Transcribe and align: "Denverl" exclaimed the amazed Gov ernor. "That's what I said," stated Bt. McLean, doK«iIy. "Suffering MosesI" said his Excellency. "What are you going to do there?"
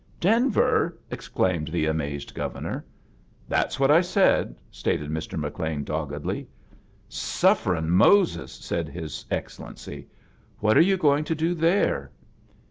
"Denverl" 0.19 0.93
exclaimed 1.11 1.67
the 1.67 1.85
amazed 1.85 2.33
Gov 2.33 2.53
ernor. 2.53 2.81
"That's 3.47 3.79
what 3.79 3.91
I 3.91 4.01
said," 4.01 4.55
stated 4.71 5.13
Bt. 5.13 5.37
McLean, 5.37 5.83
doK«iIy. 5.83 6.47
"Suffering 7.07 7.87
MosesI" 7.87 8.49
said 8.63 8.89
his 8.89 9.27
Excellency. 9.29 10.07
"What 10.57 10.75
are 10.75 10.81
you 10.81 10.97
going 10.97 11.23
to 11.25 11.35
do 11.35 11.53
there?" 11.53 12.09